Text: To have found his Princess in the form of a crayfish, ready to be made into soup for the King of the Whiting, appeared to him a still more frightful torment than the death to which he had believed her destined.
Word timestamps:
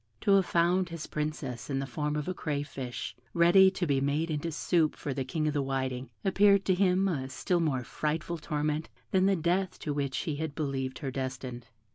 To 0.21 0.31
have 0.31 0.47
found 0.47 0.89
his 0.89 1.05
Princess 1.05 1.69
in 1.69 1.77
the 1.77 1.85
form 1.85 2.15
of 2.15 2.27
a 2.27 2.33
crayfish, 2.33 3.15
ready 3.35 3.69
to 3.69 3.85
be 3.85 4.01
made 4.01 4.31
into 4.31 4.51
soup 4.51 4.95
for 4.95 5.13
the 5.13 5.23
King 5.23 5.47
of 5.47 5.53
the 5.53 5.61
Whiting, 5.61 6.09
appeared 6.25 6.65
to 6.65 6.73
him 6.73 7.07
a 7.07 7.29
still 7.29 7.59
more 7.59 7.83
frightful 7.83 8.39
torment 8.39 8.89
than 9.11 9.27
the 9.27 9.35
death 9.35 9.77
to 9.81 9.93
which 9.93 10.17
he 10.21 10.37
had 10.37 10.55
believed 10.55 10.97
her 11.05 11.11
destined. 11.11 11.67